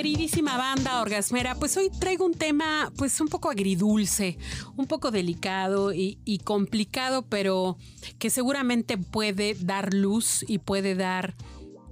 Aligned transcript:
Queridísima 0.00 0.56
banda 0.56 1.02
orgasmera, 1.02 1.56
pues 1.56 1.76
hoy 1.76 1.90
traigo 1.90 2.24
un 2.24 2.32
tema 2.32 2.90
pues 2.96 3.20
un 3.20 3.28
poco 3.28 3.50
agridulce, 3.50 4.38
un 4.74 4.86
poco 4.86 5.10
delicado 5.10 5.92
y, 5.92 6.40
complicado, 6.42 7.20
pero 7.20 7.76
que 8.18 8.30
seguramente 8.30 8.96
puede 8.96 9.52
dar 9.52 9.92
luz 9.92 10.42
y 10.48 10.56
puede 10.56 10.94
dar 10.94 11.34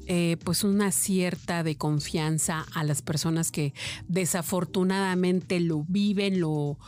eh, 0.07 0.39
pues 0.43 0.65
una 0.65 0.91
cierta 0.91 1.63
de 1.63 1.77
confianza 1.77 2.65
a 2.73 2.83
las 2.83 3.03
personas 3.03 3.51
que 3.51 3.75
desafortunadamente 4.07 5.61
lo 5.61 5.85
viven, 5.87 6.41
lo, 6.41 6.79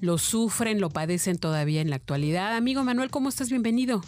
lo 0.00 0.18
sufren, 0.18 0.78
lo 0.78 0.90
padecen 0.90 1.38
todavía 1.38 1.80
en 1.80 1.88
la 1.88 1.96
actualidad. 1.96 2.54
Amigo 2.54 2.84
Manuel, 2.84 3.10
¿cómo 3.10 3.30
estás? 3.30 3.48
Bienvenido. 3.48 4.02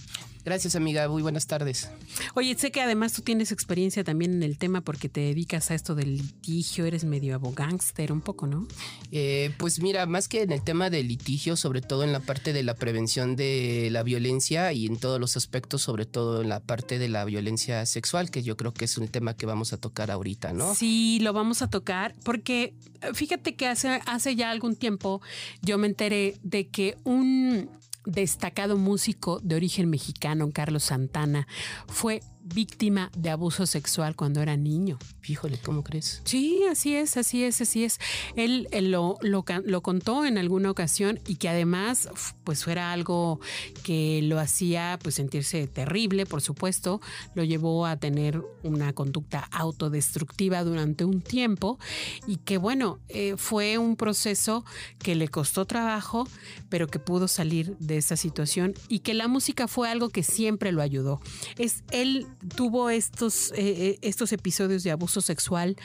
Gracias, 0.48 0.76
amiga. 0.76 1.06
Muy 1.10 1.20
buenas 1.20 1.46
tardes. 1.46 1.90
Oye, 2.32 2.56
sé 2.56 2.70
que 2.70 2.80
además 2.80 3.12
tú 3.12 3.20
tienes 3.20 3.52
experiencia 3.52 4.02
también 4.02 4.32
en 4.32 4.42
el 4.42 4.56
tema 4.56 4.80
porque 4.80 5.10
te 5.10 5.20
dedicas 5.20 5.70
a 5.70 5.74
esto 5.74 5.94
del 5.94 6.16
litigio, 6.16 6.86
eres 6.86 7.04
medio 7.04 7.34
abogánster 7.34 8.12
un 8.12 8.22
poco, 8.22 8.46
¿no? 8.46 8.66
Eh, 9.12 9.52
pues 9.58 9.82
mira, 9.82 10.06
más 10.06 10.26
que 10.26 10.40
en 10.40 10.52
el 10.52 10.64
tema 10.64 10.88
del 10.88 11.08
litigio, 11.08 11.54
sobre 11.54 11.82
todo 11.82 12.02
en 12.02 12.12
la 12.12 12.20
parte 12.20 12.54
de 12.54 12.62
la 12.62 12.72
prevención 12.72 13.36
de 13.36 13.90
la 13.92 14.02
violencia 14.02 14.72
y 14.72 14.86
en 14.86 14.96
todos 14.96 15.20
los 15.20 15.36
aspectos, 15.36 15.82
sobre 15.82 16.06
todo 16.06 16.40
en 16.40 16.48
la 16.48 16.60
parte 16.60 16.98
de 16.98 17.10
la 17.10 17.26
violencia 17.26 17.84
sexual, 17.84 18.30
que 18.30 18.42
yo 18.42 18.56
creo 18.56 18.72
que 18.72 18.86
es 18.86 18.96
un 18.96 19.08
tema 19.08 19.36
que 19.36 19.44
vamos 19.44 19.74
a 19.74 19.76
tocar 19.76 20.10
ahorita, 20.10 20.54
¿no? 20.54 20.74
Sí, 20.74 21.18
lo 21.20 21.34
vamos 21.34 21.60
a 21.60 21.68
tocar 21.68 22.14
porque 22.24 22.72
eh, 23.02 23.12
fíjate 23.12 23.54
que 23.54 23.66
hace, 23.66 24.00
hace 24.06 24.34
ya 24.34 24.50
algún 24.50 24.76
tiempo 24.76 25.20
yo 25.60 25.76
me 25.76 25.88
enteré 25.88 26.38
de 26.42 26.68
que 26.68 26.96
un 27.04 27.68
destacado 28.08 28.78
músico 28.78 29.38
de 29.40 29.54
origen 29.54 29.90
mexicano, 29.90 30.50
Carlos 30.50 30.84
Santana, 30.84 31.46
fue 31.86 32.22
víctima 32.54 33.10
de 33.16 33.30
abuso 33.30 33.66
sexual 33.66 34.16
cuando 34.16 34.40
era 34.42 34.56
niño. 34.56 34.98
Híjole, 35.26 35.58
¿cómo 35.58 35.84
crees? 35.84 36.22
Sí, 36.24 36.62
así 36.70 36.94
es, 36.94 37.16
así 37.16 37.44
es, 37.44 37.60
así 37.60 37.84
es. 37.84 37.98
Él, 38.36 38.68
él 38.70 38.90
lo, 38.90 39.18
lo, 39.20 39.44
lo, 39.64 39.82
contó 39.82 40.24
en 40.24 40.38
alguna 40.38 40.70
ocasión 40.70 41.20
y 41.26 41.36
que 41.36 41.48
además 41.48 42.08
pues 42.44 42.64
fuera 42.64 42.92
algo 42.92 43.40
que 43.82 44.20
lo 44.22 44.38
hacía 44.38 44.98
pues 45.02 45.16
sentirse 45.16 45.66
terrible, 45.66 46.26
por 46.26 46.40
supuesto, 46.40 47.00
lo 47.34 47.44
llevó 47.44 47.86
a 47.86 47.96
tener 47.96 48.42
una 48.62 48.92
conducta 48.92 49.40
autodestructiva 49.52 50.64
durante 50.64 51.04
un 51.04 51.20
tiempo 51.20 51.78
y 52.26 52.36
que 52.36 52.58
bueno, 52.58 52.98
eh, 53.08 53.34
fue 53.36 53.78
un 53.78 53.96
proceso 53.96 54.64
que 54.98 55.14
le 55.14 55.28
costó 55.28 55.64
trabajo, 55.66 56.26
pero 56.68 56.86
que 56.86 56.98
pudo 56.98 57.28
salir 57.28 57.76
de 57.78 57.98
esa 57.98 58.16
situación 58.16 58.74
y 58.88 59.00
que 59.00 59.14
la 59.14 59.28
música 59.28 59.68
fue 59.68 59.90
algo 59.90 60.08
que 60.08 60.22
siempre 60.22 60.72
lo 60.72 60.82
ayudó. 60.82 61.20
Es 61.56 61.84
él 61.90 62.26
tuvo 62.54 62.90
estos, 62.90 63.52
eh, 63.56 63.98
estos 64.02 64.32
episodios 64.32 64.82
de 64.82 64.90
abuso 64.90 65.20
sexual 65.20 65.76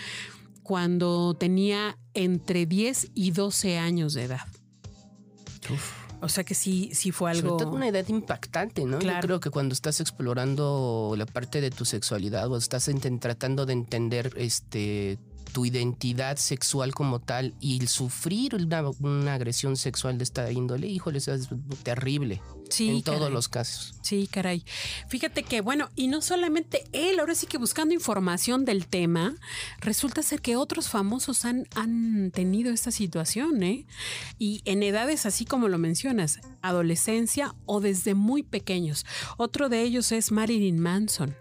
cuando 0.63 1.33
tenía 1.33 1.97
entre 2.13 2.65
10 2.65 3.11
y 3.13 3.31
12 3.31 3.77
años 3.77 4.13
de 4.13 4.23
edad. 4.23 4.47
Uf. 5.69 6.03
O 6.23 6.29
sea 6.29 6.45
que 6.45 6.55
sí, 6.55 6.89
sí 6.93 7.11
fue 7.11 7.31
algo. 7.31 7.49
Sobre 7.49 7.65
todo 7.65 7.75
una 7.75 7.89
edad 7.89 8.07
impactante, 8.07 8.85
¿no? 8.85 8.99
Claro. 8.99 9.19
Yo 9.19 9.27
creo 9.27 9.39
que 9.41 9.49
cuando 9.49 9.73
estás 9.73 9.99
explorando 9.99 11.15
la 11.17 11.25
parte 11.25 11.59
de 11.59 11.69
tu 11.69 11.83
sexualidad 11.83 12.49
o 12.49 12.55
estás 12.55 12.89
tratando 13.19 13.65
de 13.65 13.73
entender 13.73 14.31
este 14.37 15.19
tu 15.53 15.65
identidad 15.65 16.37
sexual 16.37 16.93
como 16.93 17.19
tal 17.19 17.53
y 17.59 17.79
el 17.79 17.87
sufrir 17.87 18.55
una, 18.55 18.89
una, 18.99 19.35
agresión 19.35 19.77
sexual 19.77 20.17
de 20.17 20.23
esta 20.23 20.51
índole, 20.51 20.87
híjole, 20.87 21.19
eso 21.19 21.33
es 21.33 21.47
terrible. 21.83 22.41
Sí, 22.69 22.89
en 22.89 23.01
caray. 23.01 23.19
todos 23.19 23.31
los 23.31 23.49
casos. 23.49 23.93
Sí, 24.01 24.27
caray. 24.27 24.65
Fíjate 25.07 25.43
que, 25.43 25.61
bueno, 25.61 25.89
y 25.95 26.07
no 26.07 26.21
solamente 26.21 26.85
él, 26.91 27.19
ahora 27.19 27.35
sí 27.35 27.45
que 27.45 27.59
buscando 27.59 27.93
información 27.93 28.65
del 28.65 28.87
tema, 28.87 29.35
resulta 29.79 30.23
ser 30.23 30.41
que 30.41 30.55
otros 30.55 30.89
famosos 30.89 31.45
han, 31.45 31.67
han 31.75 32.31
tenido 32.31 32.73
esta 32.73 32.89
situación, 32.89 33.61
¿eh? 33.61 33.85
Y 34.39 34.63
en 34.65 34.81
edades 34.81 35.27
así 35.27 35.45
como 35.45 35.67
lo 35.67 35.77
mencionas, 35.77 36.39
adolescencia 36.63 37.53
o 37.65 37.79
desde 37.79 38.15
muy 38.15 38.41
pequeños. 38.41 39.05
Otro 39.37 39.69
de 39.69 39.83
ellos 39.83 40.11
es 40.11 40.31
Marilyn 40.31 40.79
Manson. 40.79 41.35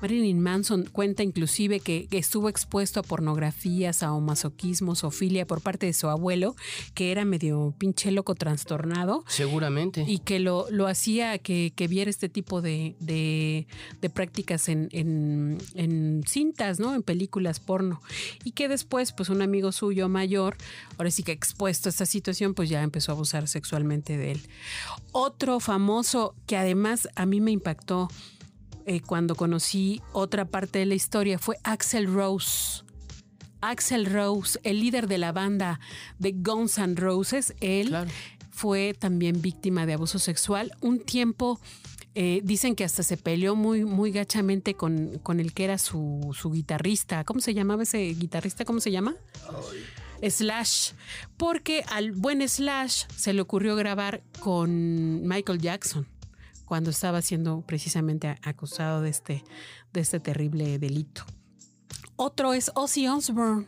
Marilyn 0.00 0.40
Manson 0.40 0.84
cuenta 0.90 1.22
inclusive 1.22 1.80
que, 1.80 2.06
que, 2.06 2.18
estuvo 2.18 2.48
expuesto 2.48 3.00
a 3.00 3.02
pornografías, 3.02 4.02
a 4.02 4.12
masoquismo, 4.18 4.94
zoofilia 4.94 5.46
por 5.46 5.60
parte 5.60 5.86
de 5.86 5.92
su 5.92 6.08
abuelo, 6.08 6.56
que 6.94 7.12
era 7.12 7.24
medio 7.24 7.74
pinche 7.78 8.10
loco 8.10 8.34
trastornado. 8.34 9.24
Seguramente. 9.28 10.04
Y 10.06 10.18
que 10.18 10.38
lo, 10.38 10.66
lo 10.70 10.86
hacía 10.86 11.38
que, 11.38 11.72
que, 11.74 11.88
viera 11.88 12.10
este 12.10 12.28
tipo 12.28 12.62
de, 12.62 12.96
de, 13.00 13.66
de 14.00 14.10
prácticas 14.10 14.68
en, 14.68 14.88
en, 14.92 15.58
en, 15.74 16.22
cintas, 16.26 16.80
¿no? 16.80 16.94
En 16.94 17.02
películas 17.02 17.60
porno. 17.60 18.00
Y 18.44 18.52
que 18.52 18.68
después, 18.68 19.12
pues 19.12 19.28
un 19.28 19.42
amigo 19.42 19.72
suyo 19.72 20.08
mayor, 20.08 20.56
ahora 20.98 21.10
sí 21.10 21.22
que 21.22 21.32
expuesto 21.32 21.88
a 21.88 21.90
esta 21.90 22.06
situación, 22.06 22.54
pues 22.54 22.68
ya 22.68 22.82
empezó 22.82 23.12
a 23.12 23.14
abusar 23.14 23.48
sexualmente 23.48 24.16
de 24.16 24.32
él. 24.32 24.40
Otro 25.12 25.60
famoso 25.60 26.34
que 26.46 26.56
además 26.56 27.08
a 27.16 27.26
mí 27.26 27.40
me 27.40 27.50
impactó 27.50 28.08
eh, 28.90 29.00
cuando 29.00 29.36
conocí 29.36 30.02
otra 30.12 30.46
parte 30.46 30.80
de 30.80 30.86
la 30.86 30.96
historia 30.96 31.38
fue 31.38 31.56
Axel 31.62 32.12
Rose. 32.12 32.82
Axel 33.60 34.04
Rose, 34.04 34.58
el 34.64 34.80
líder 34.80 35.06
de 35.06 35.16
la 35.16 35.30
banda 35.30 35.78
de 36.18 36.32
Guns 36.32 36.76
N' 36.76 36.96
Roses, 36.96 37.54
él 37.60 37.90
claro. 37.90 38.10
fue 38.50 38.96
también 38.98 39.40
víctima 39.42 39.86
de 39.86 39.92
abuso 39.92 40.18
sexual. 40.18 40.72
Un 40.80 40.98
tiempo 40.98 41.60
eh, 42.16 42.40
dicen 42.42 42.74
que 42.74 42.82
hasta 42.82 43.04
se 43.04 43.16
peleó 43.16 43.54
muy, 43.54 43.84
muy 43.84 44.10
gachamente 44.10 44.74
con, 44.74 45.20
con 45.22 45.38
el 45.38 45.52
que 45.52 45.66
era 45.66 45.78
su, 45.78 46.36
su, 46.36 46.50
guitarrista. 46.50 47.22
¿Cómo 47.22 47.38
se 47.38 47.54
llamaba 47.54 47.84
ese 47.84 48.00
guitarrista? 48.14 48.64
¿Cómo 48.64 48.80
se 48.80 48.90
llama? 48.90 49.14
Ay. 50.20 50.30
Slash. 50.32 50.94
Porque 51.36 51.84
al 51.92 52.10
buen 52.10 52.46
Slash 52.48 53.04
se 53.14 53.34
le 53.34 53.40
ocurrió 53.40 53.76
grabar 53.76 54.24
con 54.40 55.28
Michael 55.28 55.60
Jackson 55.60 56.08
cuando 56.70 56.90
estaba 56.90 57.20
siendo 57.20 57.62
precisamente 57.62 58.38
acusado 58.44 59.00
de 59.02 59.10
este, 59.10 59.42
de 59.92 60.00
este 60.00 60.20
terrible 60.20 60.78
delito. 60.78 61.24
Otro 62.14 62.54
es 62.54 62.70
Ozzy 62.76 63.08
Osbourne. 63.08 63.66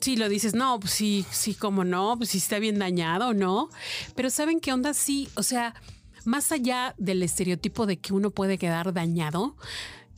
Si 0.00 0.16
lo 0.16 0.28
dices, 0.28 0.54
no, 0.56 0.80
pues 0.80 0.92
sí, 0.92 1.24
sí, 1.30 1.54
como 1.54 1.84
no, 1.84 2.16
pues 2.16 2.30
sí 2.30 2.38
está 2.38 2.58
bien 2.58 2.80
dañado, 2.80 3.32
¿no? 3.32 3.68
Pero 4.16 4.28
¿saben 4.28 4.58
qué 4.58 4.72
onda? 4.72 4.92
Sí, 4.92 5.28
o 5.36 5.44
sea, 5.44 5.76
más 6.24 6.50
allá 6.50 6.96
del 6.98 7.22
estereotipo 7.22 7.86
de 7.86 8.00
que 8.00 8.12
uno 8.12 8.32
puede 8.32 8.58
quedar 8.58 8.92
dañado, 8.92 9.54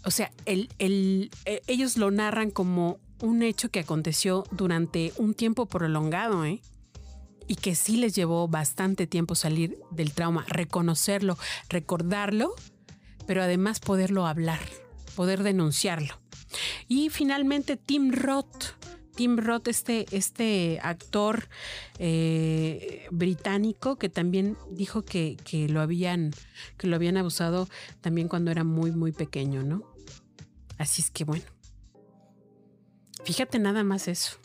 o 0.06 0.10
sea, 0.10 0.32
el, 0.46 0.70
el, 0.78 1.30
eh, 1.44 1.60
ellos 1.66 1.98
lo 1.98 2.10
narran 2.10 2.50
como 2.50 3.00
un 3.20 3.42
hecho 3.42 3.70
que 3.70 3.80
aconteció 3.80 4.44
durante 4.50 5.12
un 5.18 5.34
tiempo 5.34 5.66
prolongado, 5.66 6.46
¿eh? 6.46 6.62
Y 7.46 7.56
que 7.56 7.74
sí 7.74 7.96
les 7.96 8.14
llevó 8.14 8.48
bastante 8.48 9.06
tiempo 9.06 9.34
salir 9.34 9.78
del 9.90 10.12
trauma, 10.12 10.44
reconocerlo, 10.48 11.38
recordarlo, 11.68 12.54
pero 13.26 13.42
además 13.42 13.80
poderlo 13.80 14.26
hablar, 14.26 14.60
poder 15.14 15.42
denunciarlo. 15.42 16.20
Y 16.88 17.10
finalmente 17.10 17.76
Tim 17.76 18.12
Roth. 18.12 18.74
Tim 19.14 19.36
Roth, 19.36 19.68
este, 19.68 20.06
este 20.12 20.80
actor 20.82 21.48
eh, 21.98 23.06
británico 23.10 23.96
que 23.96 24.08
también 24.08 24.56
dijo 24.70 25.02
que, 25.02 25.36
que, 25.44 25.68
lo 25.68 25.82
habían, 25.82 26.32
que 26.78 26.86
lo 26.86 26.96
habían 26.96 27.18
abusado 27.18 27.68
también 28.00 28.28
cuando 28.28 28.50
era 28.50 28.64
muy, 28.64 28.90
muy 28.90 29.12
pequeño, 29.12 29.62
¿no? 29.62 29.82
Así 30.78 31.02
es 31.02 31.10
que 31.10 31.24
bueno. 31.24 31.44
Fíjate 33.24 33.58
nada 33.58 33.84
más 33.84 34.08
eso. 34.08 34.38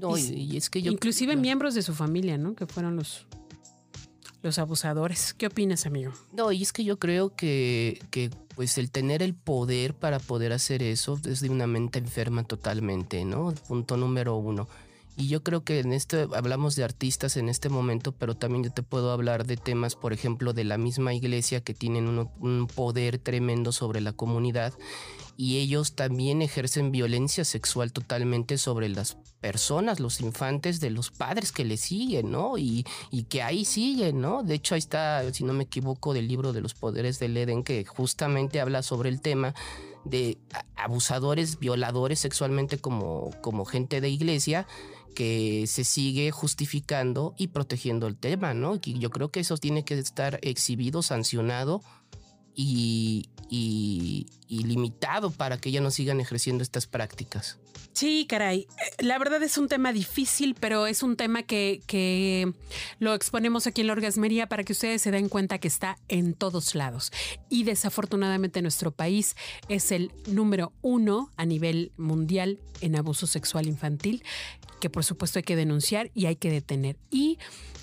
No, 0.00 0.16
y, 0.16 0.22
y, 0.22 0.56
es 0.56 0.70
que 0.70 0.82
yo. 0.82 0.92
Inclusive 0.92 1.36
miembros 1.36 1.74
de 1.74 1.82
su 1.82 1.94
familia, 1.94 2.38
¿no? 2.38 2.54
Que 2.54 2.66
fueron 2.66 2.96
los, 2.96 3.26
los 4.42 4.58
abusadores. 4.58 5.34
¿Qué 5.34 5.46
opinas, 5.46 5.86
amigo? 5.86 6.12
No, 6.32 6.52
y 6.52 6.62
es 6.62 6.72
que 6.72 6.84
yo 6.84 6.98
creo 6.98 7.34
que, 7.34 8.00
que 8.10 8.30
pues 8.54 8.78
el 8.78 8.90
tener 8.90 9.22
el 9.22 9.34
poder 9.34 9.94
para 9.94 10.18
poder 10.18 10.52
hacer 10.52 10.82
eso 10.82 11.20
es 11.24 11.40
de 11.40 11.50
una 11.50 11.66
mente 11.66 11.98
enferma 11.98 12.44
totalmente, 12.44 13.24
¿no? 13.24 13.52
Punto 13.66 13.96
número 13.96 14.36
uno. 14.36 14.68
Y 15.16 15.26
yo 15.26 15.42
creo 15.42 15.64
que 15.64 15.80
en 15.80 15.92
este 15.92 16.28
hablamos 16.32 16.76
de 16.76 16.84
artistas 16.84 17.36
en 17.36 17.48
este 17.48 17.68
momento, 17.68 18.12
pero 18.12 18.36
también 18.36 18.62
yo 18.62 18.70
te 18.70 18.84
puedo 18.84 19.10
hablar 19.10 19.46
de 19.46 19.56
temas, 19.56 19.96
por 19.96 20.12
ejemplo, 20.12 20.52
de 20.52 20.62
la 20.62 20.78
misma 20.78 21.12
iglesia 21.12 21.60
que 21.60 21.74
tienen 21.74 22.06
un, 22.06 22.30
un 22.38 22.68
poder 22.68 23.18
tremendo 23.18 23.72
sobre 23.72 24.00
la 24.00 24.12
comunidad 24.12 24.72
y 25.40 25.58
ellos 25.58 25.94
también 25.94 26.42
ejercen 26.42 26.90
violencia 26.90 27.44
sexual 27.44 27.92
totalmente 27.92 28.58
sobre 28.58 28.88
las 28.88 29.16
personas, 29.40 30.00
los 30.00 30.20
infantes 30.20 30.80
de 30.80 30.90
los 30.90 31.12
padres 31.12 31.52
que 31.52 31.64
le 31.64 31.76
siguen, 31.76 32.32
¿no? 32.32 32.58
Y, 32.58 32.84
y, 33.12 33.22
que 33.22 33.44
ahí 33.44 33.64
siguen, 33.64 34.20
¿no? 34.20 34.42
De 34.42 34.56
hecho, 34.56 34.74
ahí 34.74 34.80
está, 34.80 35.32
si 35.32 35.44
no 35.44 35.52
me 35.52 35.62
equivoco, 35.62 36.12
del 36.12 36.26
libro 36.26 36.52
de 36.52 36.60
los 36.60 36.74
poderes 36.74 37.20
del 37.20 37.36
Edén, 37.36 37.62
que 37.62 37.84
justamente 37.84 38.60
habla 38.60 38.82
sobre 38.82 39.10
el 39.10 39.20
tema 39.20 39.54
de 40.04 40.38
abusadores, 40.74 41.60
violadores 41.60 42.18
sexualmente 42.18 42.78
como, 42.78 43.30
como 43.40 43.64
gente 43.64 44.00
de 44.00 44.08
iglesia 44.08 44.66
que 45.14 45.68
se 45.68 45.84
sigue 45.84 46.32
justificando 46.32 47.36
y 47.38 47.48
protegiendo 47.48 48.08
el 48.08 48.16
tema, 48.16 48.54
¿no? 48.54 48.74
Y 48.84 48.98
yo 48.98 49.10
creo 49.10 49.30
que 49.30 49.38
eso 49.38 49.56
tiene 49.56 49.84
que 49.84 49.96
estar 50.00 50.40
exhibido, 50.42 51.00
sancionado 51.02 51.80
y, 52.58 54.26
limitado 54.48 55.30
para 55.30 55.58
que 55.58 55.70
ya 55.70 55.80
no 55.80 55.90
sigan 55.90 56.20
ejerciendo 56.20 56.62
estas 56.62 56.86
prácticas. 56.86 57.58
Sí, 57.92 58.26
caray. 58.28 58.60
Eh, 58.60 59.04
la 59.04 59.18
verdad 59.18 59.42
es 59.42 59.58
un 59.58 59.68
tema 59.68 59.92
difícil, 59.92 60.54
pero 60.54 60.86
es 60.86 61.02
un 61.02 61.16
tema 61.16 61.42
que, 61.42 61.80
que, 61.86 62.52
lo 63.00 63.14
exponemos 63.14 63.66
aquí 63.66 63.80
en 63.80 63.88
la 63.88 63.94
orgasmería 63.94 64.46
para 64.46 64.62
que 64.62 64.72
ustedes 64.72 65.02
se 65.02 65.10
den 65.10 65.28
cuenta 65.28 65.58
que 65.58 65.68
está 65.68 65.98
en 66.08 66.34
todos 66.34 66.74
lados. 66.74 67.12
Y 67.48 67.64
desafortunadamente 67.64 68.62
nuestro 68.62 68.92
país 68.92 69.34
es 69.68 69.90
el 69.90 70.12
número 70.26 70.72
uno 70.80 71.32
a 71.36 71.44
nivel 71.44 71.92
mundial 71.96 72.60
en 72.80 72.94
abuso 72.94 73.26
sexual 73.26 73.66
infantil, 73.66 74.22
que 74.80 74.90
por 74.90 75.04
supuesto 75.04 75.40
hay 75.40 75.42
que 75.42 75.56
denunciar 75.56 76.10
y 76.14 76.26
hay 76.26 76.36
que 76.36 76.50
detener. 76.50 76.96
Y 77.10 77.38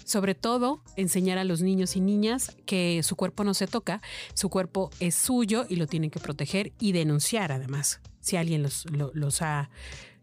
sobre 0.05 0.35
todo, 0.35 0.81
enseñar 0.95 1.37
a 1.37 1.43
los 1.43 1.61
niños 1.61 1.95
y 1.95 1.99
niñas 1.99 2.55
que 2.65 3.01
su 3.03 3.15
cuerpo 3.15 3.43
no 3.43 3.53
se 3.53 3.67
toca, 3.67 4.01
su 4.33 4.49
cuerpo 4.49 4.91
es 4.99 5.15
suyo 5.15 5.65
y 5.67 5.75
lo 5.75 5.87
tienen 5.87 6.11
que 6.11 6.19
proteger 6.19 6.71
y 6.79 6.93
denunciar 6.93 7.51
además, 7.51 7.99
si 8.21 8.37
alguien 8.37 8.63
los, 8.63 9.41
ha 9.41 9.69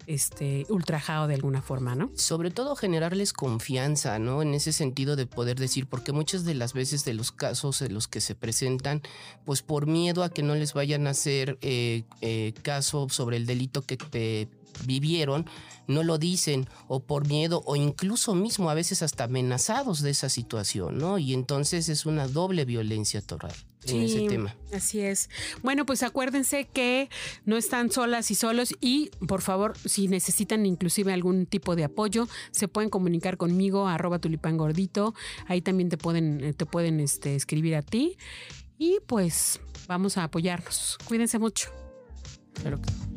este, 0.07 0.67
ultrajado 0.69 1.27
de 1.27 1.35
alguna 1.35 1.63
forma, 1.63 1.95
¿no? 1.95 2.11
Sobre 2.15 2.51
todo 2.51 2.77
generarles 2.77 3.33
confianza, 3.33 4.19
¿no? 4.19 4.43
En 4.43 4.55
ese 4.55 4.73
sentido 4.73 5.17
de 5.17 5.27
poder 5.27 5.59
decir, 5.59 5.87
porque 5.87 6.13
muchas 6.13 6.45
de 6.45 6.55
las 6.55 6.73
veces 6.73 7.05
de 7.05 7.15
los 7.15 7.33
casos 7.33 7.83
en 7.83 7.93
los 7.93 8.09
que 8.09 8.21
se 8.21 8.35
presentan, 8.35 9.03
pues 9.45 9.63
por 9.63 9.87
miedo 9.87 10.23
a 10.23 10.31
que 10.31 10.43
no 10.43 10.55
les 10.55 10.75
vayan 10.75 11.07
a 11.07 11.11
hacer 11.11 11.59
eh, 11.61 12.05
eh, 12.21 12.55
caso 12.63 13.09
sobre 13.11 13.37
el 13.37 13.47
delito 13.47 13.83
que 13.83 13.97
te 13.97 14.49
vivieron, 14.85 15.47
no 15.87 16.03
lo 16.03 16.19
dicen 16.19 16.69
o 16.89 17.01
por 17.01 17.27
miedo 17.27 17.63
o 17.67 17.77
incluso 17.77 18.35
mismo 18.35 18.71
a 18.71 18.75
veces 18.75 19.03
hasta 19.03 19.25
amenazados 19.25 20.03
de 20.03 20.11
esa 20.11 20.29
situación, 20.29 20.99
¿no? 20.99 21.19
Y 21.19 21.35
entonces 21.35 21.89
es 21.89 22.07
una 22.07 22.29
doble 22.29 22.65
violencia 22.65 23.21
total. 23.21 23.53
En 23.85 24.03
ese 24.03 24.29
tema. 24.29 24.55
Así 24.73 25.01
es. 25.01 25.29
Bueno, 25.63 25.85
pues 25.85 26.05
acuérdense 26.05 26.69
que 26.73 27.09
no 27.45 27.57
están 27.57 27.91
solas 27.91 28.31
y 28.31 28.37
solos 28.37 28.75
y 28.81 29.11
por 29.27 29.43
favor, 29.43 29.77
si 29.85 30.07
necesitan 30.07 30.67
inclusive 30.67 31.13
algún 31.13 31.47
tipo 31.47 31.75
de 31.75 31.85
apoyo, 31.85 32.29
se 32.53 32.69
pueden 32.69 32.91
comunicar 32.91 33.37
conmigo 33.37 33.89
arroba 33.89 34.21
tulipán 34.21 34.57
gordito. 34.57 35.15
Ahí 35.49 35.63
también 35.63 35.89
te 35.89 35.97
pueden, 35.97 36.55
te 36.55 36.65
pueden 36.65 37.01
este, 37.01 37.35
escribir 37.35 37.75
a 37.75 37.83
ti. 37.83 38.17
Y 38.79 38.99
pues 39.07 39.61
vamos 39.89 40.17
a 40.17 40.25
apoyarnos. 40.25 40.99
Cuídense 41.05 41.39
mucho. 41.39 41.71
Claro 42.55 42.81
que 42.81 43.12